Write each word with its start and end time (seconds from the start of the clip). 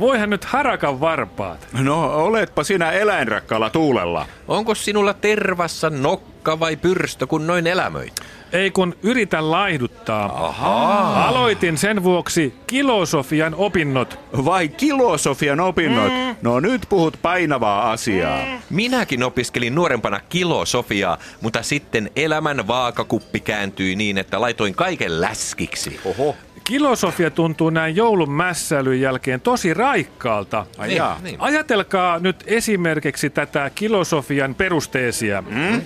Voihan 0.00 0.30
nyt 0.30 0.44
harakan 0.44 1.00
varpaat. 1.00 1.68
No, 1.72 2.24
oletpa 2.24 2.64
sinä 2.64 2.92
eläinrakkaalla 2.92 3.70
tuulella. 3.70 4.26
Onko 4.48 4.74
sinulla 4.74 5.14
tervassa 5.14 5.90
nokka 5.90 6.60
vai 6.60 6.76
pyrstö, 6.76 7.26
kun 7.26 7.46
noin 7.46 7.66
elämöit? 7.66 8.20
Ei 8.52 8.70
kun 8.70 8.96
yritän 9.02 9.50
laihduttaa. 9.50 10.46
Ahaa. 10.46 11.28
Aloitin 11.28 11.78
sen 11.78 12.02
vuoksi 12.02 12.54
kilosofian 12.66 13.54
opinnot. 13.54 14.18
Vai 14.44 14.68
kilosofian 14.68 15.60
opinnot? 15.60 16.12
Mm. 16.12 16.36
No 16.42 16.60
nyt 16.60 16.86
puhut 16.88 17.18
painavaa 17.22 17.90
asiaa. 17.90 18.44
Mm. 18.44 18.58
Minäkin 18.70 19.22
opiskelin 19.22 19.74
nuorempana 19.74 20.20
kilosofiaa, 20.28 21.18
mutta 21.40 21.62
sitten 21.62 22.10
elämän 22.16 22.66
vaakakuppi 22.66 23.40
kääntyi 23.40 23.96
niin, 23.96 24.18
että 24.18 24.40
laitoin 24.40 24.74
kaiken 24.74 25.20
läskiksi. 25.20 26.00
Oho. 26.04 26.36
Kilosofia 26.64 27.30
tuntuu 27.30 27.70
näin 27.70 27.96
joulun 27.96 28.30
mässäilyn 28.30 29.00
jälkeen 29.00 29.40
tosi 29.40 29.74
raikkaalta. 29.74 30.66
Ai 30.78 30.88
niin, 30.88 31.02
niin. 31.22 31.36
Ajatelkaa 31.40 32.18
nyt 32.18 32.44
esimerkiksi 32.46 33.30
tätä 33.30 33.70
kilosofian 33.74 34.54
perusteesia. 34.54 35.42
Mm? 35.42 35.82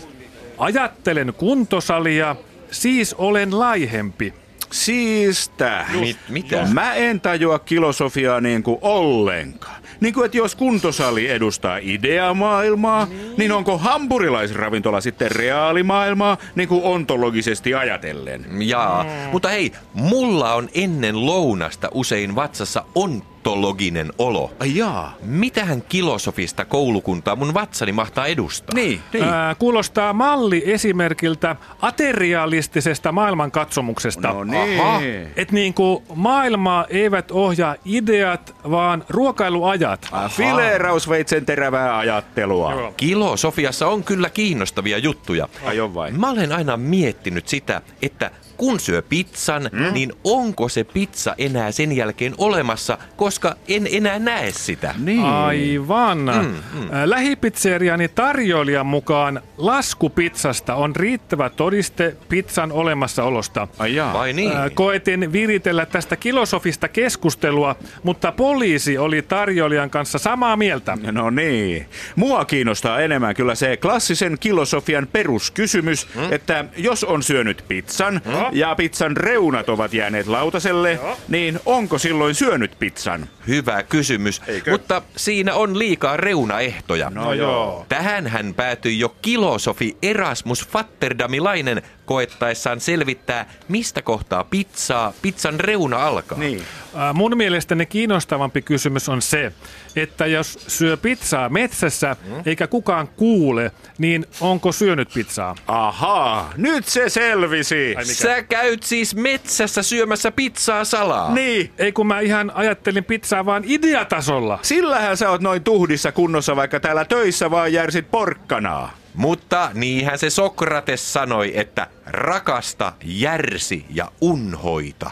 Ajattelen 0.58 1.34
kuntosalia, 1.36 2.36
siis 2.70 3.14
olen 3.14 3.58
laihempi. 3.58 4.34
Siistä. 4.70 5.86
Mit, 6.00 6.16
mitä? 6.28 6.66
Mä 6.72 6.94
en 6.94 7.20
tajua 7.20 7.58
kilosofiaa 7.58 8.40
niin 8.40 8.62
kuin 8.62 8.78
ollenkaan. 8.80 9.83
Niin 10.00 10.14
kuin, 10.14 10.24
että 10.24 10.36
jos 10.36 10.54
kuntosali 10.54 11.30
edustaa 11.30 11.78
ideamaailmaa, 11.82 13.06
niin, 13.06 13.34
niin 13.36 13.52
onko 13.52 13.78
hampurilaisravintola 13.78 15.00
sitten 15.00 15.30
reaalimaailmaa, 15.30 16.36
niin 16.54 16.68
kuin 16.68 16.82
ontologisesti 16.84 17.74
ajatellen? 17.74 18.46
Jaa, 18.58 19.04
mm. 19.04 19.10
mutta 19.32 19.48
hei, 19.48 19.72
mulla 19.94 20.54
on 20.54 20.68
ennen 20.74 21.26
lounasta 21.26 21.88
usein 21.94 22.34
vatsassa 22.34 22.84
on 22.94 23.22
patologinen 23.44 24.12
olo. 24.18 24.50
Ai 24.60 24.76
jaa. 24.76 25.14
Mitähän 25.22 25.82
kilosofista 25.82 26.64
koulukuntaa 26.64 27.36
mun 27.36 27.54
vatsani 27.54 27.92
mahtaa 27.92 28.26
edustaa? 28.26 28.74
Niin, 28.74 29.00
niin. 29.12 29.24
Ää, 29.24 29.54
kuulostaa 29.54 30.12
malli 30.12 30.62
esimerkiltä 30.66 31.56
aterialistisesta 31.82 33.12
maailmankatsomuksesta. 33.12 34.28
No 34.28 34.44
niin. 34.44 34.80
Aha. 34.80 35.00
Et 35.36 35.52
niin 35.52 35.74
kuin 35.74 36.04
maailmaa 36.14 36.86
eivät 36.88 37.30
ohjaa 37.30 37.76
ideat, 37.84 38.54
vaan 38.70 39.04
ruokailuajat. 39.08 40.08
Fileerausveitsen 40.28 41.46
terävää 41.46 41.98
ajattelua. 41.98 42.72
Joo. 42.72 42.94
Kilosofiassa 42.96 43.86
on 43.88 44.04
kyllä 44.04 44.30
kiinnostavia 44.30 44.98
juttuja. 44.98 45.48
Ai 45.66 45.80
on 45.80 45.94
vai? 45.94 46.12
Mä 46.12 46.30
olen 46.30 46.52
aina 46.52 46.76
miettinyt 46.76 47.48
sitä, 47.48 47.80
että 48.02 48.30
kun 48.56 48.80
syö 48.80 49.02
pizzan, 49.02 49.70
mm? 49.72 49.92
niin 49.92 50.12
onko 50.24 50.68
se 50.68 50.84
pizza 50.84 51.34
enää 51.38 51.72
sen 51.72 51.92
jälkeen 51.92 52.34
olemassa, 52.38 52.98
koska 53.16 53.56
en 53.68 53.88
enää 53.92 54.18
näe 54.18 54.52
sitä. 54.52 54.94
Niin. 54.98 55.24
Aivan. 55.24 56.18
Mm, 56.18 56.80
mm. 56.80 56.88
Lähipizzeriani 57.04 58.08
tarjoilijan 58.08 58.86
mukaan 58.86 59.40
lasku 59.56 60.10
pizzasta 60.10 60.74
on 60.74 60.96
riittävä 60.96 61.50
todiste 61.50 62.16
pizzan 62.28 62.72
olemassaolosta. 62.72 63.68
Ai 63.78 63.94
jaa. 63.94 64.12
Vai 64.12 64.32
niin? 64.32 64.52
Koetin 64.74 65.32
viritellä 65.32 65.86
tästä 65.86 66.16
kilosofista 66.16 66.88
keskustelua, 66.88 67.76
mutta 68.02 68.32
poliisi 68.32 68.98
oli 68.98 69.22
tarjoilijan 69.22 69.90
kanssa 69.90 70.18
samaa 70.18 70.56
mieltä. 70.56 70.98
No 71.12 71.30
niin. 71.30 71.86
Mua 72.16 72.44
kiinnostaa 72.44 73.00
enemmän 73.00 73.34
kyllä 73.34 73.54
se 73.54 73.76
klassisen 73.76 74.36
kilosofian 74.40 75.08
peruskysymys, 75.12 76.08
mm? 76.14 76.32
että 76.32 76.64
jos 76.76 77.04
on 77.04 77.22
syönyt 77.22 77.64
pizzan, 77.68 78.14
mm? 78.14 78.32
Ja 78.52 78.74
pizzan 78.74 79.16
reunat 79.16 79.68
ovat 79.68 79.94
jääneet 79.94 80.26
lautaselle, 80.26 80.92
Joo. 80.92 81.16
niin 81.28 81.60
onko 81.66 81.98
silloin 81.98 82.34
syönyt 82.34 82.76
pizzan? 82.78 83.28
Hyvä 83.48 83.82
kysymys, 83.82 84.42
Eikö? 84.46 84.70
mutta 84.70 85.02
siinä 85.16 85.54
on 85.54 85.78
liikaa 85.78 86.16
reunaehtoja. 86.16 87.10
No 87.10 87.32
joo. 87.32 87.86
Tähän 87.88 88.26
hän 88.26 88.54
päätyi 88.54 88.98
jo 88.98 89.08
kilosofi 89.22 89.96
Erasmus 90.02 90.68
Fatterdamilainen 90.68 91.82
koettaessaan 92.04 92.80
selvittää, 92.80 93.50
mistä 93.68 94.02
kohtaa 94.02 94.44
pizzaa 94.44 95.12
pizzan 95.22 95.60
reuna 95.60 96.06
alkaa. 96.06 96.38
Niin. 96.38 96.62
Äh, 96.96 97.14
mun 97.14 97.36
mielestäni 97.36 97.86
kiinnostavampi 97.86 98.62
kysymys 98.62 99.08
on 99.08 99.22
se, 99.22 99.52
että 99.96 100.26
jos 100.26 100.58
syö 100.68 100.96
pizzaa 100.96 101.48
metsässä 101.48 102.16
mm. 102.24 102.42
eikä 102.46 102.66
kukaan 102.66 103.08
kuule, 103.08 103.72
niin 103.98 104.26
onko 104.40 104.72
syönyt 104.72 105.08
pizzaa? 105.14 105.54
Ahaa, 105.66 106.52
nyt 106.56 106.84
se 106.86 107.08
selvisi. 107.08 107.96
Sä 108.02 108.42
käyt 108.42 108.82
siis 108.82 109.14
metsässä 109.14 109.82
syömässä 109.82 110.32
pizzaa 110.32 110.84
salaa. 110.84 111.34
Niin. 111.34 111.72
Ei 111.78 111.92
kun 111.92 112.06
mä 112.06 112.20
ihan 112.20 112.52
ajattelin 112.54 113.04
pizzaa 113.04 113.46
vaan 113.46 113.62
ideatasolla. 113.66 114.58
Sillähän 114.62 115.16
sä 115.16 115.30
oot 115.30 115.40
noin 115.40 115.64
tuhdissa 115.64 116.12
kunnossa, 116.12 116.56
vaikka 116.56 116.80
täällä 116.80 117.04
töissä 117.04 117.50
vaan 117.50 117.72
järsit 117.72 118.10
porkkanaa. 118.10 119.03
Mutta 119.14 119.70
niinhän 119.74 120.18
se 120.18 120.30
Sokrates 120.30 121.12
sanoi, 121.12 121.58
että 121.58 121.86
rakasta, 122.06 122.92
järsi 123.04 123.86
ja 123.90 124.12
unhoita. 124.20 125.10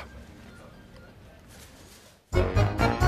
Hei 2.35 3.02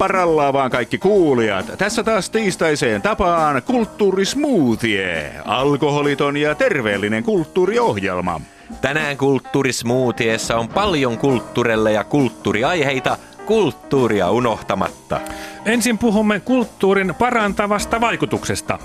parallaa 0.00 0.52
vaan 0.52 0.70
kaikki 0.70 0.98
kuulijat. 0.98 1.66
Tässä 1.78 2.02
taas 2.02 2.30
tiistaiseen 2.30 3.02
tapaan 3.02 3.62
kulttuurismoothie. 3.62 5.32
Alkoholiton 5.44 6.36
ja 6.36 6.54
terveellinen 6.54 7.22
kulttuuriohjelma. 7.22 8.40
Tänään 8.80 9.16
kulttuurismoothiessa 9.16 10.56
on 10.56 10.68
paljon 10.68 11.18
kulttuurelle 11.18 11.92
ja 11.92 12.04
kulttuuriaiheita, 12.04 13.16
kulttuuria 13.46 14.30
unohtamatta. 14.30 15.20
Ensin 15.64 15.98
puhumme 15.98 16.40
kulttuurin 16.40 17.14
parantavasta 17.18 18.00
vaikutuksesta. 18.00 18.78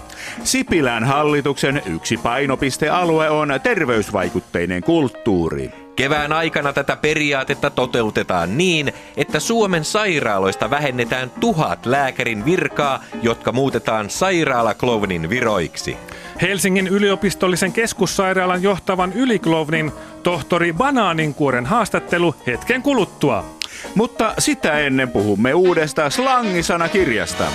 Sipilän 0.43 1.03
hallituksen 1.03 1.81
yksi 1.85 2.17
painopistealue 2.17 3.29
on 3.29 3.49
terveysvaikutteinen 3.63 4.83
kulttuuri. 4.83 5.84
Kevään 5.95 6.33
aikana 6.33 6.73
tätä 6.73 6.95
periaatetta 6.95 7.69
toteutetaan 7.69 8.57
niin, 8.57 8.93
että 9.17 9.39
Suomen 9.39 9.85
sairaaloista 9.85 10.69
vähennetään 10.69 11.29
tuhat 11.29 11.85
lääkärin 11.85 12.45
virkaa, 12.45 13.03
jotka 13.21 13.51
muutetaan 13.51 14.09
sairaalaklovnin 14.09 15.29
viroiksi. 15.29 15.97
Helsingin 16.41 16.87
yliopistollisen 16.87 17.71
keskussairaalan 17.71 18.63
johtavan 18.63 19.13
yliklovnin 19.13 19.91
tohtori 20.23 20.73
Banaaninkuoren 20.73 21.65
haastattelu 21.65 22.35
hetken 22.47 22.81
kuluttua. 22.81 23.45
Mutta 23.95 24.33
sitä 24.39 24.79
ennen 24.79 25.11
puhumme 25.11 25.53
uudesta 25.53 26.09
slangisanakirjasta. 26.09 27.45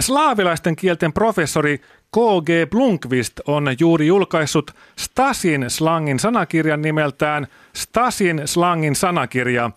Slaavilaisten 0.00 0.76
kielten 0.76 1.12
professori 1.12 1.78
K.G. 2.14 2.70
Blunkvist 2.70 3.40
on 3.46 3.66
juuri 3.80 4.06
julkaissut 4.06 4.70
Stasin 4.98 5.64
slangin 5.68 6.18
sanakirjan 6.18 6.82
nimeltään 6.82 7.46
Stasin 7.76 8.42
slangin 8.44 8.96
sanakirja. 8.96 9.70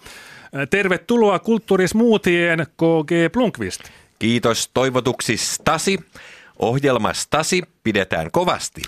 Tervetuloa 0.69 1.39
kulttuurismuutien 1.39 2.59
K.G. 2.59 3.31
Blunkvist. 3.31 3.81
Kiitos 4.19 4.69
toivotuksi 4.73 5.37
Stasi. 5.37 5.99
Ohjelma 6.61 7.13
Stasi 7.13 7.61
pidetään 7.83 8.31
kovasti. 8.31 8.81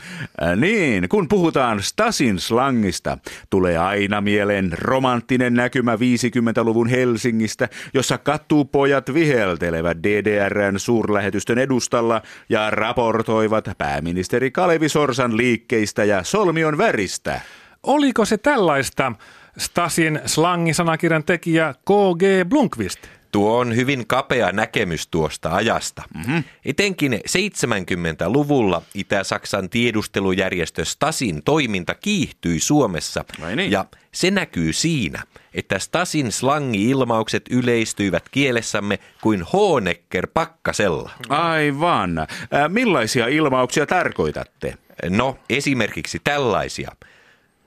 Äh, 0.43 0.55
niin, 0.55 1.09
kun 1.09 1.27
puhutaan 1.27 1.83
Stasin 1.83 2.39
slangista, 2.39 3.17
tulee 3.49 3.77
aina 3.77 4.21
mieleen 4.21 4.71
romanttinen 4.77 5.53
näkymä 5.53 5.95
50-luvun 5.95 6.89
Helsingistä, 6.89 7.69
jossa 7.93 8.17
katupojat 8.17 9.13
viheltelevät 9.13 9.97
DDRn 10.03 10.79
suurlähetystön 10.79 11.57
edustalla 11.57 12.21
ja 12.49 12.69
raportoivat 12.69 13.65
pääministeri 13.77 14.51
Kalevi 14.51 14.89
Sorsan 14.89 15.37
liikkeistä 15.37 16.03
ja 16.03 16.23
solmion 16.23 16.77
väristä. 16.77 17.41
Oliko 17.83 18.25
se 18.25 18.37
tällaista? 18.37 19.11
Stasin 19.57 20.19
slangisanakirjan 20.25 21.23
tekijä 21.23 21.73
K.G. 21.73 22.49
Blunkvist. 22.49 22.99
Tuo 23.33 23.57
on 23.57 23.75
hyvin 23.75 24.07
kapea 24.07 24.51
näkemys 24.51 25.07
tuosta 25.07 25.55
ajasta. 25.55 26.03
Mm-hmm. 26.15 26.43
Etenkin 26.65 27.13
70-luvulla 27.13 28.81
Itä-Saksan 28.93 29.69
tiedustelujärjestö 29.69 30.85
Stasin 30.85 31.43
toiminta 31.43 31.95
kiihtyi 31.95 32.59
Suomessa. 32.59 33.25
Vai 33.41 33.55
niin? 33.55 33.71
Ja 33.71 33.85
se 34.11 34.31
näkyy 34.31 34.73
siinä, 34.73 35.23
että 35.53 35.79
Stasin 35.79 36.31
slangi-ilmaukset 36.31 37.43
yleistyivät 37.49 38.29
kielessämme 38.29 38.99
kuin 39.21 39.43
Honecker 39.53 40.27
pakkasella. 40.33 41.11
Aivan. 41.29 42.17
Äh, 42.19 42.27
millaisia 42.67 43.27
ilmauksia 43.27 43.85
tarkoitatte? 43.85 44.77
No, 45.09 45.37
esimerkiksi 45.49 46.21
tällaisia. 46.23 46.91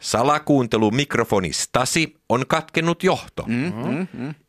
Salakuuntelu 0.00 0.90
mikrofoni 0.90 1.52
Stasi 1.52 2.16
on 2.28 2.44
katkennut 2.46 3.02
johto. 3.02 3.44
Mm-hmm. 3.46 4.06
Tekohampaa 4.12 4.45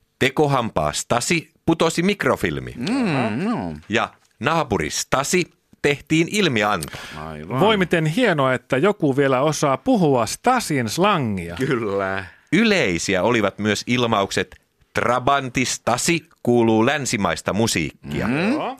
Stasi 0.91 1.51
putosi 1.65 2.03
mikrofilmi. 2.03 2.73
Mm, 2.77 3.43
no. 3.43 3.73
Ja 3.89 4.13
naapuri 4.39 4.89
Stasi 4.89 5.51
tehtiin 5.81 6.27
ilmianto. 6.31 6.97
Aivan. 7.25 7.59
Voi 7.59 7.77
miten 7.77 8.05
hienoa, 8.05 8.53
että 8.53 8.77
joku 8.77 9.17
vielä 9.17 9.41
osaa 9.41 9.77
puhua 9.77 10.25
Stasin 10.25 10.89
slangia. 10.89 11.55
Kyllä. 11.55 12.25
Yleisiä 12.53 13.23
olivat 13.23 13.59
myös 13.59 13.83
ilmaukset 13.87 14.55
Trabanti 14.93 15.65
Stasi 15.65 16.29
kuuluu 16.43 16.85
länsimaista 16.85 17.53
musiikkia. 17.53 18.27
Mm. 18.27 18.77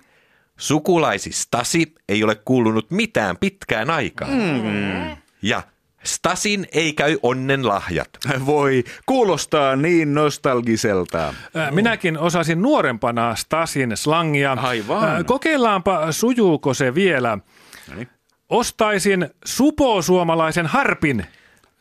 Sukulaisi 0.58 1.32
Stasi 1.32 1.96
ei 2.10 2.24
ole 2.24 2.36
kuulunut 2.36 2.92
mitään 2.92 3.38
pitkään 3.38 3.90
aikaan. 3.90 4.32
Mm. 4.32 5.18
Ja 5.42 5.62
Stasin 6.04 6.68
ei 6.72 6.94
käy 6.94 7.18
onnen 7.24 7.68
lahjat. 7.68 8.10
Voi, 8.46 8.84
kuulostaa 9.06 9.76
niin 9.76 10.14
nostalgiselta. 10.14 11.34
Ää, 11.56 11.72
Minäkin 11.72 12.18
osasin 12.18 12.62
nuorempana 12.62 13.36
Stasin 13.36 13.98
slangia. 13.98 14.54
Aivan. 14.54 15.10
Ää, 15.10 15.24
Kokeillaanpa, 15.24 16.12
sujuuko 16.12 16.74
se 16.74 16.96
vielä. 16.96 17.38
Noniin. 17.90 18.08
Ostaisin 18.50 19.30
supo-suomalaisen 19.46 20.66
harpin. 20.66 21.26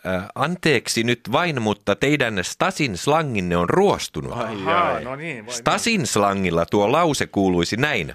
Äh, 0.07 0.25
anteeksi 0.35 1.05
nyt 1.05 1.21
vain, 1.33 1.63
mutta 1.63 1.97
teidän 1.97 2.39
Stasin 2.43 2.99
slanginne 2.99 3.57
on 3.57 3.71
ruostunut. 3.71 4.33
Ahaa, 4.33 5.01
no 5.01 5.17
niin, 5.17 5.45
Stasin 5.49 6.07
slangilla 6.07 6.67
tuo 6.67 6.93
lause 6.93 7.27
kuuluisi 7.27 7.77
näin. 7.77 8.15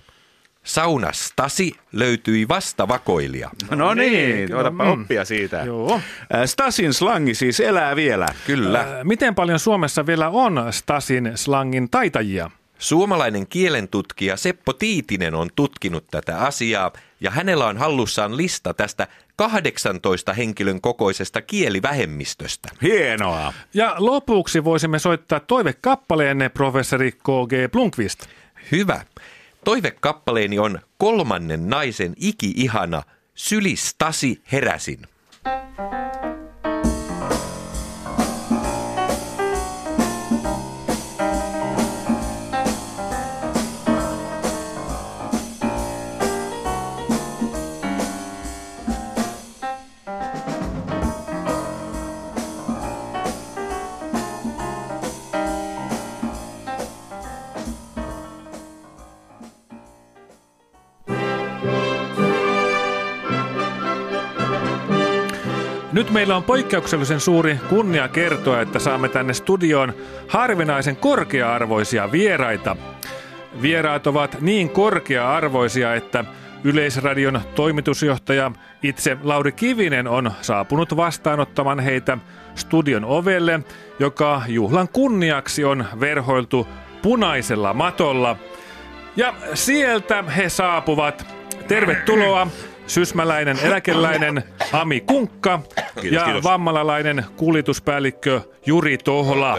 Sauna 0.64 1.12
Stasi 1.12 1.72
löytyi 1.92 2.48
vasta 2.48 2.88
vakoilija. 2.88 3.50
No 3.70 3.94
niin, 3.94 4.36
niin, 4.36 4.56
otapa 4.56 4.84
mm. 4.84 4.92
oppia 4.92 5.26
siitä. 5.26 5.64
Joo. 5.66 5.96
Äh, 5.96 6.46
Stasin 6.46 6.94
slangi 6.94 7.34
siis 7.34 7.60
elää 7.60 7.96
vielä. 7.96 8.28
Kyllä. 8.46 8.80
Ää, 8.80 9.04
Miten 9.04 9.36
paljon 9.36 9.60
Suomessa 9.60 10.06
vielä 10.06 10.30
on 10.30 10.68
Stasin 10.72 11.32
slangin 11.36 11.90
taitajia? 11.90 12.52
Suomalainen 12.82 13.48
kielentutkija 13.48 14.38
Seppo 14.38 14.74
Tiitinen 14.74 15.36
on 15.36 15.50
tutkinut 15.56 16.08
tätä 16.12 16.40
asiaa 16.40 16.92
ja 17.20 17.32
hänellä 17.32 17.66
on 17.66 17.78
hallussaan 17.78 18.38
lista 18.38 18.74
tästä 18.74 19.08
18 19.36 20.34
henkilön 20.34 20.82
kokoisesta 20.82 21.42
kielivähemmistöstä. 21.42 22.70
Hienoa. 22.82 23.54
Ja 23.74 23.96
lopuksi 23.98 24.64
voisimme 24.64 25.00
soittaa 25.00 25.40
toivekappaleenne 25.40 26.50
professori 26.50 27.12
K.G. 27.12 27.72
Blunkvist. 27.72 28.26
Hyvä. 28.72 29.02
Toivekappaleeni 29.66 30.60
on 30.60 30.80
kolmannen 30.98 31.70
naisen 31.70 32.14
iki-ihana 32.18 33.04
Syli 33.36 33.76
Stasi 33.76 34.42
heräsin. 34.52 35.00
Nyt 66.02 66.12
meillä 66.12 66.36
on 66.36 66.44
poikkeuksellisen 66.44 67.20
suuri 67.20 67.60
kunnia 67.70 68.08
kertoa, 68.08 68.62
että 68.62 68.80
saamme 68.80 69.10
tänne 69.10 69.34
studioon 69.34 69.94
harvinaisen 70.28 70.96
korkea-arvoisia 70.96 72.12
vieraita. 72.12 72.76
Vieraat 73.62 74.08
ovat 74.08 74.42
niin 74.42 74.70
korkea-arvoisia, 74.70 75.96
että 75.96 76.26
Yleisradion 76.64 77.42
toimitusjohtaja 77.56 78.52
itse 78.84 79.18
Lauri 79.24 79.52
Kivinen 79.52 80.08
on 80.08 80.32
saapunut 80.42 80.98
vastaanottamaan 80.98 81.80
heitä 81.80 82.18
studion 82.56 83.06
ovelle, 83.06 83.60
joka 84.00 84.42
juhlan 84.48 84.90
kunniaksi 84.90 85.64
on 85.64 85.86
verhoiltu 86.00 86.68
punaisella 87.02 87.74
matolla. 87.74 88.36
Ja 89.16 89.34
sieltä 89.54 90.22
he 90.22 90.50
saapuvat. 90.50 91.26
Tervetuloa 91.68 92.48
sysmäläinen 92.88 93.60
eläkeläinen 93.64 94.44
Ami 94.72 95.02
Kunkka 95.02 95.62
ja 96.02 96.24
kiitos. 96.24 96.44
vammalalainen 96.44 97.26
kuljetuspäällikkö 97.38 98.42
Juri 98.66 98.98
Tohla. 98.98 99.58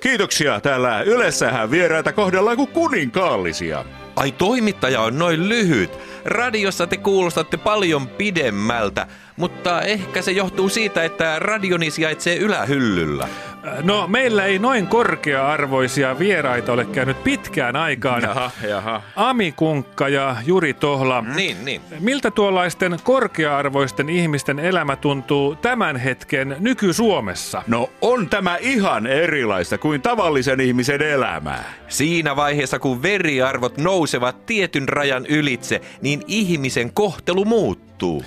Kiitoksia. 0.00 0.60
Täällä 0.60 1.02
Ylessähän 1.02 1.70
vieraita 1.70 2.12
kohdellaan 2.12 2.56
kuin 2.56 2.68
kuninkaallisia. 2.68 3.84
Ai 4.16 4.32
toimittaja 4.32 5.00
on 5.00 5.18
noin 5.18 5.48
lyhyt. 5.48 5.90
Radiossa 6.24 6.86
te 6.86 6.96
kuulostatte 6.96 7.56
paljon 7.56 8.08
pidemmältä, 8.08 9.06
mutta 9.36 9.82
ehkä 9.82 10.22
se 10.22 10.32
johtuu 10.32 10.68
siitä, 10.68 11.04
että 11.04 11.38
radioni 11.38 11.90
sijaitsee 11.90 12.36
ylähyllyllä. 12.36 13.28
No, 13.82 14.06
meillä 14.06 14.44
ei 14.44 14.58
noin 14.58 14.86
korkea-arvoisia 14.86 16.18
vieraita 16.18 16.72
ole 16.72 16.84
käynyt 16.84 17.24
pitkään 17.24 17.76
aikaan. 17.76 18.22
Jaha, 18.22 18.50
jaha. 18.68 19.02
Ami 19.16 19.52
Kunkka 19.52 20.08
ja 20.08 20.36
Juri 20.46 20.74
Tohla. 20.74 21.24
Niin, 21.34 21.64
niin. 21.64 21.80
Miltä 22.00 22.30
tuollaisten 22.30 22.96
korkea-arvoisten 23.04 24.08
ihmisten 24.08 24.58
elämä 24.58 24.96
tuntuu 24.96 25.56
tämän 25.56 25.96
hetken 25.96 26.56
nyky-Suomessa? 26.60 27.62
No 27.66 27.90
on 28.00 28.28
tämä 28.28 28.56
ihan 28.56 29.06
erilaista 29.06 29.78
kuin 29.78 30.02
tavallisen 30.02 30.60
ihmisen 30.60 31.02
elämää. 31.02 31.64
Siinä 31.88 32.36
vaiheessa, 32.36 32.78
kun 32.78 33.02
veriarvot 33.02 33.78
nousevat 33.78 34.46
tietyn 34.46 34.88
rajan 34.88 35.26
ylitse, 35.26 35.80
niin 36.00 36.22
ihmisen 36.26 36.92
kohtelu 36.92 37.44
muuttuu. 37.44 38.24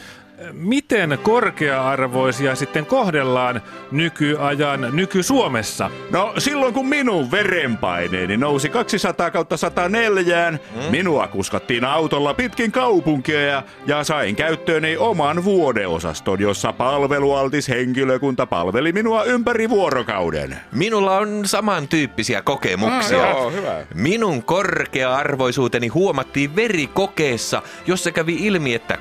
Miten 0.51 1.19
korkea-arvoisia 1.23 2.55
sitten 2.55 2.85
kohdellaan 2.85 3.61
nykyajan 3.91 4.87
nyky-Suomessa? 4.91 5.89
No 6.11 6.33
silloin 6.37 6.73
kun 6.73 6.87
minun 6.87 7.31
verenpaineeni 7.31 8.37
nousi 8.37 8.69
200 8.69 9.31
kautta 9.31 9.57
104, 9.57 10.51
mm. 10.51 10.57
minua 10.91 11.27
kuskattiin 11.27 11.85
autolla 11.85 12.33
pitkin 12.33 12.71
kaupunkia 12.71 13.41
ja, 13.41 13.63
ja 13.87 14.03
sain 14.03 14.35
käyttööni 14.35 14.97
oman 14.97 15.43
vuodeosaston, 15.43 16.39
jossa 16.39 16.73
palvelualtis 16.73 17.69
henkilökunta 17.69 18.45
palveli 18.45 18.91
minua 18.91 19.23
ympäri 19.23 19.69
vuorokauden. 19.69 20.57
Minulla 20.71 21.17
on 21.17 21.41
samantyyppisiä 21.45 22.41
kokemuksia. 22.41 23.23
Ah, 23.23 23.29
joo, 23.29 23.51
hyvä. 23.51 23.75
Minun 23.93 24.43
korkea-arvoisuuteni 24.43 25.87
huomattiin 25.87 26.55
verikokeessa, 26.55 27.61
jossa 27.87 28.11
kävi 28.11 28.35
ilmi, 28.39 28.73
että 28.73 28.97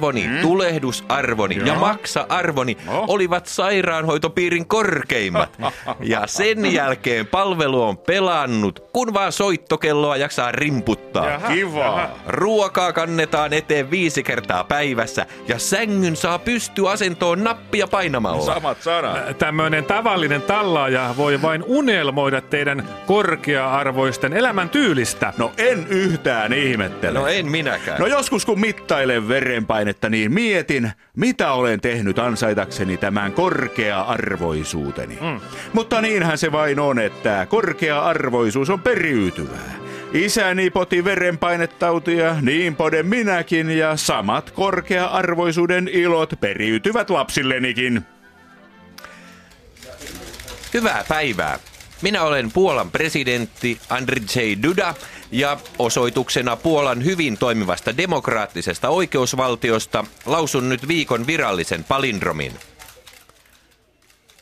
kolesteroliarvoni, 0.00 0.28
mm. 0.28 0.42
tulehdusarvoni 0.42 1.56
ja 1.56 1.66
Joo. 1.66 1.76
maksa-arvoni 1.76 2.76
No. 2.86 3.04
olivat 3.08 3.46
sairaanhoitopiirin 3.46 4.66
korkeimmat. 4.66 5.58
ja 6.00 6.26
sen 6.26 6.72
jälkeen 6.72 7.26
palvelu 7.26 7.82
on 7.82 7.98
pelannut, 7.98 8.84
kun 8.92 9.14
vaan 9.14 9.32
soittokelloa 9.32 10.16
jaksaa 10.16 10.52
rimputtaa. 10.52 11.40
Kiva. 11.48 12.08
Ruokaa 12.26 12.92
kannetaan 12.92 13.52
eteen 13.52 13.90
viisi 13.90 14.22
kertaa 14.22 14.64
päivässä 14.64 15.26
ja 15.48 15.58
sängyn 15.58 16.16
saa 16.16 16.38
pystyasentoon 16.38 17.44
nappia 17.44 17.86
painamalla. 17.88 18.54
Samat 18.54 18.82
sanat. 18.82 19.38
Tämmöinen 19.38 19.84
tavallinen 19.84 20.42
tallaaja 20.42 21.14
voi 21.16 21.42
vain 21.42 21.62
unelmoida 21.66 22.40
teidän 22.40 22.88
korkea-arvoisten 23.06 24.32
elämäntyylistä. 24.32 25.32
No 25.38 25.52
en 25.58 25.86
yhtään 25.88 26.52
ihmettele. 26.52 27.18
No 27.18 27.26
en 27.26 27.50
minäkään. 27.50 28.00
No 28.00 28.06
joskus 28.06 28.46
kun 28.46 28.60
mittailen 28.60 29.28
verenpainetta, 29.90 30.08
niin 30.08 30.32
mietin, 30.32 30.92
mitä 31.16 31.52
olen 31.52 31.80
tehnyt 31.80 32.18
ansaitakseni 32.18 32.96
tämän 32.96 33.32
korkea-arvoisuuteni. 33.32 35.18
Mm. 35.20 35.40
Mutta 35.72 36.00
niinhän 36.00 36.38
se 36.38 36.52
vain 36.52 36.80
on, 36.80 36.98
että 36.98 37.46
korkea-arvoisuus 37.48 38.70
on 38.70 38.80
periytyvää. 38.80 39.80
Isäni 40.12 40.70
poti 40.70 41.04
verenpainetautia, 41.04 42.36
niin 42.40 42.76
poden 42.76 43.06
minäkin, 43.06 43.70
ja 43.70 43.96
samat 43.96 44.50
korkea-arvoisuuden 44.50 45.88
ilot 45.88 46.32
periytyvät 46.40 47.10
lapsillenikin. 47.10 48.02
Hyvää 50.74 51.04
päivää. 51.08 51.58
Minä 52.02 52.22
olen 52.22 52.52
Puolan 52.52 52.90
presidentti 52.90 53.80
Andrzej 53.88 54.56
Duda 54.62 54.94
ja 55.30 55.56
osoituksena 55.78 56.56
Puolan 56.56 57.04
hyvin 57.04 57.38
toimivasta 57.38 57.96
demokraattisesta 57.96 58.88
oikeusvaltiosta 58.88 60.04
lausun 60.26 60.68
nyt 60.68 60.88
viikon 60.88 61.26
virallisen 61.26 61.84
palindromin. 61.84 62.52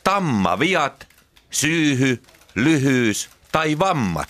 Tammaviat, 0.03 1.07
syyhy, 1.51 2.21
lyhyys 2.55 3.29
tai 3.51 3.79
vammat. 3.79 4.29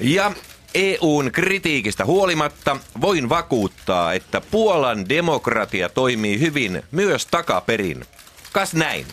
Ja 0.00 0.32
EUn 0.74 1.32
kritiikistä 1.32 2.04
huolimatta 2.04 2.76
voin 3.00 3.28
vakuuttaa, 3.28 4.12
että 4.12 4.40
Puolan 4.40 5.08
demokratia 5.08 5.88
toimii 5.88 6.40
hyvin 6.40 6.82
myös 6.90 7.26
takaperin. 7.26 8.04
Kas 8.58 8.74
näin. 8.74 9.06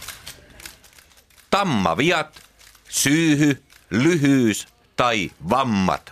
Tammaviat, 1.52 2.42
syyhy, 2.90 3.64
lyhyys 3.90 4.68
tai 4.96 5.32
vammat. 5.50 6.12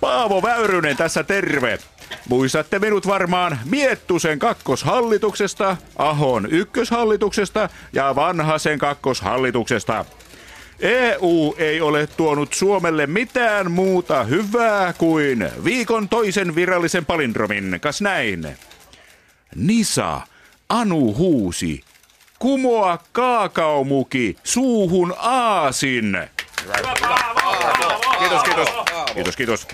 Paavo 0.00 0.42
Väyrynen 0.42 0.96
tässä 0.96 1.22
terve. 1.22 1.78
Muistatte 2.28 2.78
minut 2.78 3.06
varmaan 3.06 3.58
Miettusen 3.64 4.38
kakkoshallituksesta, 4.38 5.76
Ahon 5.96 6.46
ykköshallituksesta 6.50 7.68
ja 7.92 8.14
Vanhasen 8.14 8.78
kakkoshallituksesta. 8.78 10.04
EU 10.80 11.54
ei 11.58 11.80
ole 11.80 12.06
tuonut 12.06 12.52
Suomelle 12.52 13.06
mitään 13.06 13.70
muuta 13.70 14.24
hyvää 14.24 14.92
kuin 14.92 15.50
viikon 15.64 16.08
toisen 16.08 16.54
virallisen 16.54 17.06
palindromin, 17.06 17.78
kas 17.80 18.00
näin. 18.00 18.56
Nisa, 19.56 20.20
Anu 20.68 21.14
huusi, 21.14 21.84
kumoa 22.38 22.98
kaakaomuki, 23.12 24.36
suuhun 24.44 25.14
aasin. 25.18 26.18
Kiitos, 28.18 28.42
kiitos. 28.42 28.68
Kiitos, 29.14 29.36
kiitos. 29.36 29.68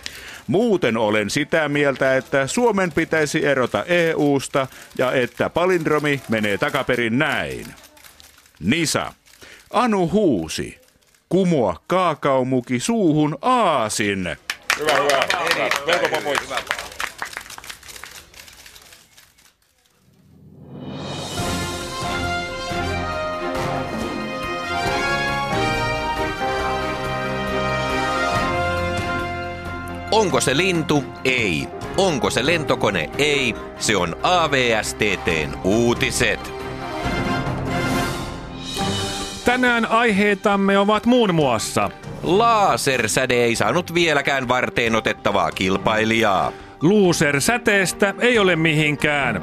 Muuten 0.47 0.97
olen 0.97 1.31
sitä 1.31 1.69
mieltä, 1.69 2.17
että 2.17 2.47
Suomen 2.47 2.93
pitäisi 2.93 3.47
erota 3.47 3.85
EUsta 3.85 4.67
ja 4.99 5.13
että 5.13 5.51
palindromi 5.51 6.21
menee 6.29 6.59
takaperin 6.59 7.19
näin. 7.19 7.67
Nisa, 8.61 9.13
Anu 9.71 10.11
huusi, 10.11 10.81
kumoa 11.29 11.81
kaakaomuki 11.87 12.81
suuhun 12.81 13.39
aasin. 13.43 14.37
Hyvä, 14.79 14.93
hyvä. 14.93 15.69
Melko 15.87 16.21
muistaa. 16.21 16.82
Onko 30.23 30.41
se 30.41 30.57
lintu? 30.57 31.05
Ei. 31.25 31.69
Onko 31.97 32.31
se 32.31 32.47
lentokone? 32.47 33.11
Ei. 33.19 33.55
Se 33.79 33.97
on 33.97 34.17
AVSTTn 34.23 35.59
uutiset. 35.65 36.53
Tänään 39.45 39.87
aiheitamme 39.87 40.79
ovat 40.79 41.07
muun 41.07 41.35
muassa 41.35 41.91
Lasersäde 42.23 43.35
ei 43.35 43.57
saanut 43.57 43.95
vieläkään 43.95 44.49
varteen 44.49 44.97
otettavaa 44.97 45.53
kilpailijaa. 45.53 46.53
Loser-säteestä 46.83 48.15
ei 48.19 48.39
ole 48.39 48.57
mihinkään. 48.57 49.43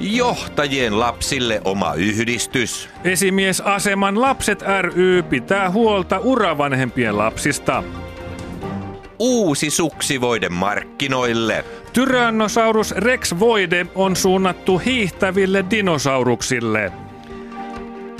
Johtajien 0.00 1.00
lapsille 1.00 1.60
oma 1.64 1.94
yhdistys. 1.94 2.88
Esimiesaseman 3.04 4.20
lapset 4.20 4.62
ry 4.82 5.22
pitää 5.22 5.70
huolta 5.70 6.18
uravanhempien 6.18 7.18
lapsista. 7.18 7.82
Uusi 9.22 9.70
suksivoide 9.70 10.48
markkinoille. 10.48 11.64
Tyrannosaurus 11.92 12.92
Rex 12.92 13.34
Voide 13.38 13.86
on 13.94 14.16
suunnattu 14.16 14.78
hiihtäville 14.78 15.64
dinosauruksille. 15.70 16.92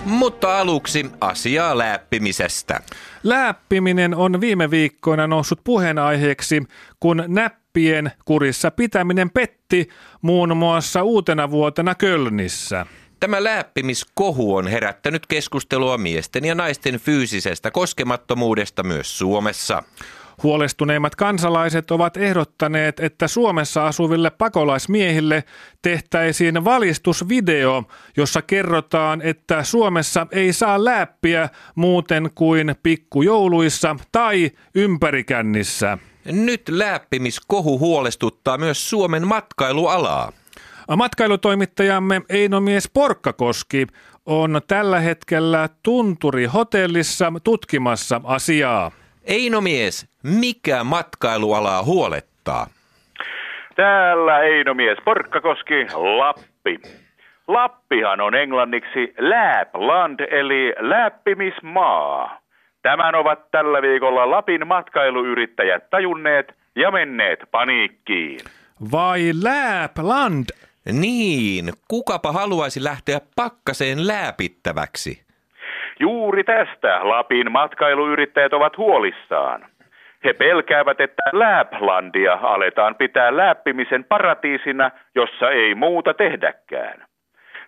Mutta 0.04 0.60
aluksi 0.60 1.06
asiaa 1.20 1.78
läppimisestä. 1.78 2.80
Läppiminen 3.22 4.14
on 4.14 4.40
viime 4.40 4.70
viikkoina 4.70 5.26
noussut 5.26 5.60
puheenaiheeksi, 5.64 6.62
kun 7.00 7.24
näppien 7.26 8.12
kurissa 8.24 8.70
pitäminen 8.70 9.30
petti 9.30 9.88
muun 10.22 10.56
muassa 10.56 11.02
uutena 11.02 11.50
vuotena 11.50 11.94
Kölnissä. 11.94 12.86
Tämä 13.20 13.44
läppimiskohu 13.44 14.56
on 14.56 14.66
herättänyt 14.66 15.26
keskustelua 15.26 15.98
miesten 15.98 16.44
ja 16.44 16.54
naisten 16.54 16.94
fyysisestä 16.94 17.70
koskemattomuudesta 17.70 18.82
myös 18.82 19.18
Suomessa. 19.18 19.82
Huolestuneimmat 20.42 21.16
kansalaiset 21.16 21.90
ovat 21.90 22.16
ehdottaneet, 22.16 23.00
että 23.00 23.28
Suomessa 23.28 23.86
asuville 23.86 24.30
pakolaismiehille 24.30 25.44
tehtäisiin 25.82 26.64
valistusvideo, 26.64 27.84
jossa 28.16 28.42
kerrotaan, 28.42 29.22
että 29.22 29.64
Suomessa 29.64 30.26
ei 30.32 30.52
saa 30.52 30.84
läppiä 30.84 31.48
muuten 31.74 32.30
kuin 32.34 32.74
pikkujouluissa 32.82 33.96
tai 34.12 34.50
ympärikännissä. 34.74 35.98
Nyt 36.24 36.62
läppimiskohu 36.68 37.78
huolestuttaa 37.78 38.58
myös 38.58 38.90
Suomen 38.90 39.26
matkailualaa. 39.26 40.32
Matkailutoimittajamme 40.96 42.22
Einomies 42.28 42.90
Porkkakoski 42.94 43.86
on 44.26 44.60
tällä 44.68 45.00
hetkellä 45.00 45.68
Tunturi 45.82 46.44
hotellissa 46.44 47.32
tutkimassa 47.44 48.20
asiaa. 48.24 48.99
Einomies, 49.30 50.06
mikä 50.22 50.84
matkailualaa 50.84 51.82
huolettaa? 51.82 52.66
Täällä 53.76 54.40
Einomies 54.40 54.98
Porkkakoski, 55.04 55.86
Lappi. 55.94 56.80
Lappihan 57.48 58.20
on 58.20 58.34
englanniksi 58.34 59.14
Lapland 59.18 60.20
eli 60.20 60.74
läppimismaa. 60.78 62.40
Tämän 62.82 63.14
ovat 63.14 63.50
tällä 63.50 63.82
viikolla 63.82 64.30
Lapin 64.30 64.66
matkailuyrittäjät 64.66 65.90
tajunneet 65.90 66.54
ja 66.76 66.90
menneet 66.90 67.38
paniikkiin. 67.50 68.40
Vai 68.92 69.20
Lapland? 69.44 70.44
Niin, 70.92 71.72
kukapa 71.88 72.32
haluaisi 72.32 72.84
lähteä 72.84 73.20
pakkaseen 73.36 74.06
lääpittäväksi? 74.06 75.29
Juuri 76.00 76.44
tästä 76.44 77.08
Lapin 77.08 77.52
matkailuyrittäjät 77.52 78.52
ovat 78.52 78.76
huolissaan. 78.76 79.66
He 80.24 80.32
pelkäävät, 80.32 81.00
että 81.00 81.22
Laplandia 81.32 82.32
aletaan 82.32 82.94
pitää 82.94 83.36
läppimisen 83.36 84.04
paratiisina, 84.04 84.90
jossa 85.14 85.50
ei 85.50 85.74
muuta 85.74 86.14
tehdäkään. 86.14 87.04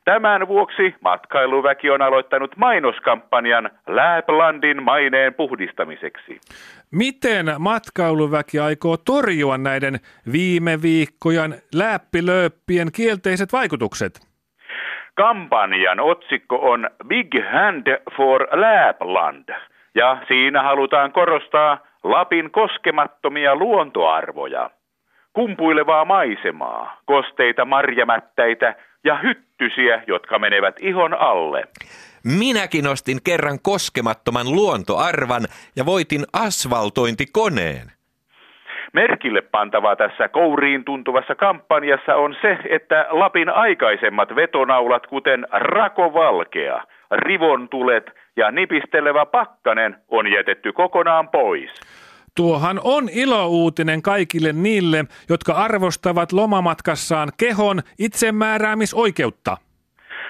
Tämän 0.04 0.48
vuoksi 0.48 0.94
matkailuväki 1.00 1.90
on 1.90 2.02
aloittanut 2.02 2.56
mainoskampanjan 2.56 3.70
Laplandin 3.86 4.82
maineen 4.82 5.34
puhdistamiseksi. 5.34 6.40
Miten 6.90 7.46
matkailuväki 7.58 8.58
aikoo 8.58 8.96
torjua 8.96 9.58
näiden 9.58 10.00
viime 10.32 10.82
viikkojen 10.82 11.54
läppilööppien 11.74 12.92
kielteiset 12.92 13.52
vaikutukset? 13.52 14.31
Kampanjan 15.14 16.00
otsikko 16.00 16.56
on 16.56 16.90
Big 17.06 17.28
Hand 17.52 17.86
for 18.16 18.42
Lapland 18.42 19.48
ja 19.94 20.22
siinä 20.28 20.62
halutaan 20.62 21.12
korostaa 21.12 21.78
Lapin 22.04 22.50
koskemattomia 22.50 23.56
luontoarvoja. 23.56 24.70
Kumpuilevaa 25.32 26.04
maisemaa, 26.04 27.00
kosteita 27.06 27.64
marjamättäitä 27.64 28.74
ja 29.04 29.18
hyttysiä, 29.18 30.02
jotka 30.06 30.38
menevät 30.38 30.76
ihon 30.80 31.14
alle. 31.14 31.64
Minäkin 32.24 32.86
ostin 32.86 33.18
kerran 33.24 33.58
koskemattoman 33.62 34.52
luontoarvan 34.52 35.42
ja 35.76 35.86
voitin 35.86 36.24
asfaltointikoneen. 36.32 38.01
Merkille 38.92 39.40
pantavaa 39.40 39.96
tässä 39.96 40.28
kouriin 40.28 40.84
tuntuvassa 40.84 41.34
kampanjassa 41.34 42.14
on 42.14 42.36
se, 42.42 42.58
että 42.68 43.06
Lapin 43.10 43.48
aikaisemmat 43.48 44.34
vetonaulat, 44.36 45.06
kuten 45.06 45.46
rakovalkea, 45.50 46.82
rivontulet 47.10 48.10
ja 48.36 48.50
nipistelevä 48.50 49.26
pakkanen, 49.26 49.96
on 50.08 50.32
jätetty 50.32 50.72
kokonaan 50.72 51.28
pois. 51.28 51.70
Tuohan 52.36 52.80
on 52.84 53.08
ilouutinen 53.12 54.02
kaikille 54.02 54.52
niille, 54.52 55.04
jotka 55.28 55.52
arvostavat 55.52 56.32
lomamatkassaan 56.32 57.28
kehon 57.38 57.80
itsemääräämisoikeutta. 57.98 59.56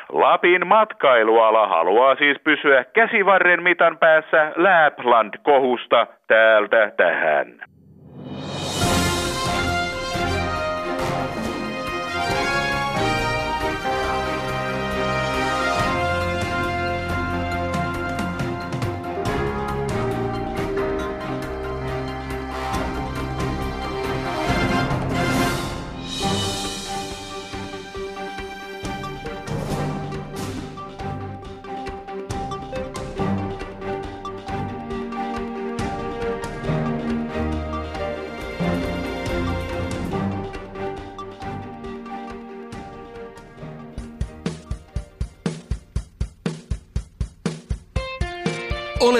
Lapin 0.09 0.66
matkailuala 0.66 1.66
haluaa 1.66 2.14
siis 2.14 2.37
pysyä 2.45 2.85
käsivarren 2.85 3.62
mitan 3.62 3.99
päässä 3.99 4.52
Lapland-kohusta 4.57 6.07
täältä 6.26 6.92
tähän. 6.97 7.71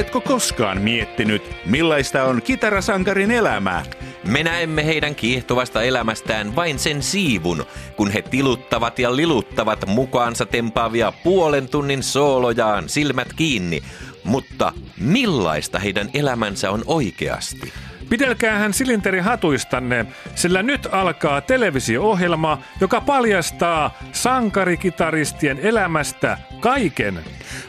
Oletko 0.03 0.21
koskaan 0.21 0.81
miettinyt, 0.81 1.43
millaista 1.67 2.25
on 2.25 2.43
kitarasankarin 2.43 3.31
elämä? 3.31 3.83
Me 4.25 4.43
näemme 4.43 4.87
heidän 4.87 5.15
kiehtovasta 5.15 5.83
elämästään 5.83 6.57
vain 6.57 6.79
sen 6.79 7.03
siivun, 7.03 7.67
kun 7.97 8.11
he 8.11 8.23
tiluttavat 8.23 8.99
ja 8.99 9.17
liluttavat 9.17 9.87
mukaansa 9.87 10.47
tempaavia 10.47 11.13
puolen 11.25 11.69
tunnin 11.69 12.03
soolojaan 12.03 12.89
silmät 12.89 13.33
kiinni. 13.33 13.83
Mutta 14.25 14.73
millaista 15.01 15.79
heidän 15.79 16.11
elämänsä 16.15 16.71
on 16.71 16.83
oikeasti? 16.87 17.73
Pidelkäähän 18.13 18.73
silinterihatuistanne, 18.73 20.07
sillä 20.35 20.63
nyt 20.63 20.89
alkaa 20.93 21.41
televisio-ohjelma, 21.41 22.59
joka 22.81 23.01
paljastaa 23.01 23.99
sankarikitaristien 24.13 25.59
elämästä 25.59 26.39
kaiken. 26.61 27.21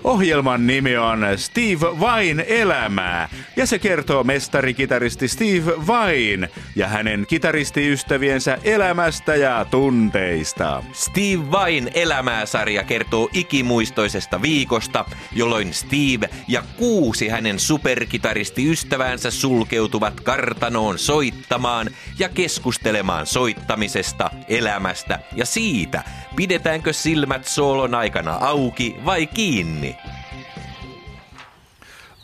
Ohjelman 0.03 0.67
nimi 0.67 0.97
on 0.97 1.25
Steve 1.35 1.99
Vain 1.99 2.43
elämää 2.47 3.29
ja 3.55 3.65
se 3.65 3.79
kertoo 3.79 4.23
mestarikitaristi 4.23 5.27
Steve 5.27 5.73
Vain 5.87 6.47
ja 6.75 6.87
hänen 6.87 7.25
kitaristiystäviensä 7.27 8.57
elämästä 8.63 9.35
ja 9.35 9.65
tunteista. 9.71 10.83
Steve 10.93 11.51
Vain 11.51 11.91
elämää-sarja 11.93 12.83
kertoo 12.83 13.29
ikimuistoisesta 13.33 14.41
viikosta, 14.41 15.05
jolloin 15.31 15.73
Steve 15.73 16.29
ja 16.47 16.63
kuusi 16.77 17.27
hänen 17.27 17.59
superkitaristiystäväänsä 17.59 19.31
sulkeutuvat 19.31 20.19
kartanoon 20.35 20.99
soittamaan 20.99 21.89
ja 22.19 22.29
keskustelemaan 22.29 23.25
soittamisesta, 23.25 24.29
elämästä 24.47 25.19
ja 25.35 25.45
siitä, 25.45 26.03
pidetäänkö 26.35 26.93
silmät 26.93 27.47
soolon 27.47 27.95
aikana 27.95 28.37
auki 28.41 28.95
vai 29.05 29.27
kiinni. 29.27 29.97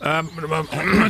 Ähm, 0.05 0.27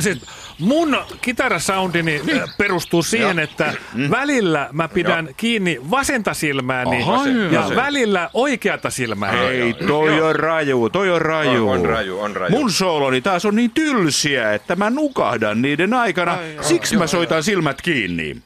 siis 0.00 0.22
mun 0.60 0.98
kitarasoundini 1.20 2.20
niin. 2.24 2.42
perustuu 2.58 3.02
siihen, 3.02 3.38
että 3.38 3.74
mm. 3.94 4.10
välillä 4.10 4.68
mä 4.72 4.88
pidän 4.88 5.24
Joo. 5.24 5.34
kiinni 5.36 5.80
vasenta 5.90 6.34
silmääni 6.34 7.02
Aha, 7.02 7.26
ja 7.50 7.60
vasen. 7.60 7.76
välillä 7.76 8.30
oikeata 8.34 8.90
silmää. 8.90 9.42
Ei, 9.42 9.74
toi 9.74 10.20
on 10.20 10.36
raju, 10.36 10.90
toi 10.90 11.10
on 11.10 11.22
raju. 11.22 11.68
On, 11.68 11.80
on 11.80 11.86
raju, 11.86 12.20
on 12.20 12.36
raju. 12.36 12.50
Mun 12.50 12.72
sooloni 12.72 13.20
taas 13.20 13.44
on 13.44 13.56
niin 13.56 13.70
tylsiä, 13.70 14.52
että 14.52 14.76
mä 14.76 14.90
nukahdan 14.90 15.62
niiden 15.62 15.94
aikana, 15.94 16.32
Ai, 16.32 16.56
siksi 16.60 16.94
joo, 16.94 17.00
mä 17.00 17.06
soitan 17.06 17.36
joo. 17.36 17.42
silmät 17.42 17.82
kiinni. 17.82 18.36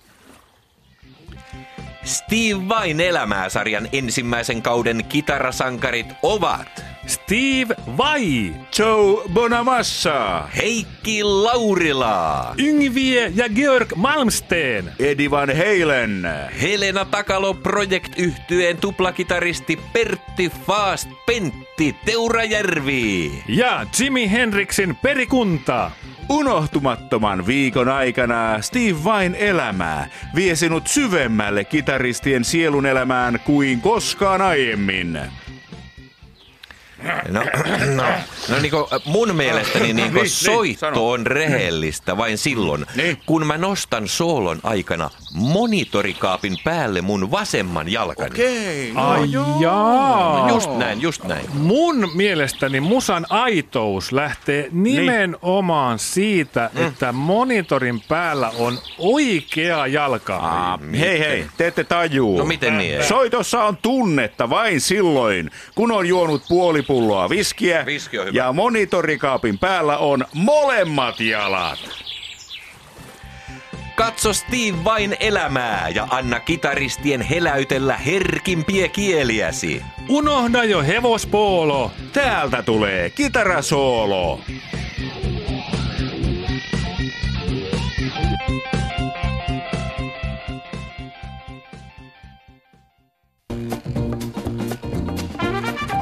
Steve 2.05 2.69
Vain 2.69 3.01
elämää-sarjan 3.01 3.89
ensimmäisen 3.93 4.63
kauden 4.63 5.05
kitarasankarit 5.05 6.07
ovat 6.23 6.94
Steve 7.07 7.75
Vai, 7.97 8.55
Joe 8.79 9.23
Bonamassa, 9.33 10.49
Heikki 10.57 11.23
Laurila, 11.23 12.55
Yngvie 12.59 13.33
ja 13.35 13.49
Georg 13.49 13.93
Malmsteen, 13.97 14.93
Eddie 14.99 15.31
Van 15.31 15.49
Halen, 15.49 16.29
Helena 16.63 17.05
Takalo 17.05 17.55
Project 17.55 18.13
yhtyeen 18.19 18.77
tuplakitaristi 18.77 19.79
Pertti 19.93 20.53
Fast 20.67 21.09
Pentti 21.27 21.97
Teurajärvi. 22.05 23.43
Ja 23.49 23.87
Jimi 24.01 24.31
Hendrixin 24.31 24.97
perikunta. 24.97 25.91
Unohtumattoman 26.29 27.47
viikon 27.47 27.89
aikana 27.89 28.63
Steve 28.63 29.05
Vain 29.05 29.35
elämää. 29.35 30.09
Vie 30.35 30.57
sinut 30.57 30.87
syvemmälle 30.87 31.65
kitaristien 31.65 32.45
sielun 32.45 32.87
elämään 32.87 33.41
kuin 33.45 33.81
koskaan 33.81 34.43
aiemmin. 34.43 35.19
No, 37.29 37.41
no, 37.95 38.05
no 38.49 38.59
niin 38.61 38.71
kuin 38.71 38.85
mun 39.05 39.37
mielestäni 39.37 39.93
niin 39.93 40.13
kuin 40.13 40.23
niin, 40.23 40.31
soitto 40.31 40.91
niin, 40.91 41.01
on 41.01 41.27
rehellistä 41.27 42.17
vain 42.17 42.39
silloin, 42.39 42.87
niin. 42.97 43.19
kun 43.27 43.47
mä 43.47 43.59
nostan 43.59 44.09
soolon 44.09 44.61
aikana 44.63 45.11
monitorikaapin 45.35 46.57
päälle 46.65 47.01
mun 47.01 47.31
vasemman 47.31 47.93
jalkani. 47.93 48.31
Okei. 48.31 48.91
Okay, 48.91 49.03
no, 49.03 49.11
Ai 49.11 49.31
joo. 49.31 49.61
jaa. 49.61 50.49
Just 50.49 50.71
näin, 50.77 51.03
just 51.03 51.25
näin. 51.25 51.47
Mun 51.53 52.11
mielestäni 52.15 52.81
musan 52.81 53.27
aitous 53.29 54.13
lähtee 54.13 54.69
nimenomaan 54.73 55.97
niin. 55.97 55.99
siitä, 55.99 56.71
mm. 56.75 56.87
että 56.87 57.13
monitorin 57.13 58.01
päällä 58.09 58.51
on 58.59 58.79
oikea 58.99 59.87
jalka. 59.87 60.37
Aa, 60.37 60.79
hei 60.99 61.19
hei, 61.19 61.47
te 61.57 61.67
ette 61.67 61.85
tajuu. 61.85 62.39
No 62.39 62.45
miten 62.45 62.79
niin? 62.79 63.05
Soitossa 63.05 63.65
on 63.65 63.77
tunnetta 63.77 64.51
vain 64.51 64.81
silloin, 64.81 65.51
kun 65.75 65.93
on 65.93 66.07
juonut 66.07 66.43
puoli 66.49 66.83
pulloa 66.95 67.29
viskiä 67.29 67.87
Viski 67.87 68.19
on 68.19 68.27
hyvä. 68.27 68.37
ja 68.39 68.53
monitorikaapin 68.53 69.59
päällä 69.59 69.99
on 69.99 70.25
molemmat 70.35 71.21
jalat. 71.21 71.79
Katso 73.97 74.33
Steve 74.33 74.85
vain 74.85 75.17
elämää 75.21 75.89
ja 75.95 76.07
anna 76.11 76.41
kitaristien 76.41 77.23
heläytellä 77.23 77.97
herkimpiä 77.97 78.89
kieliäsi. 78.89 79.83
Unohda 80.09 80.65
jo 80.65 80.83
hevospoolo. 80.83 81.91
Täältä 82.13 82.63
tulee 82.63 83.11
kitarasoolo. 83.11 84.41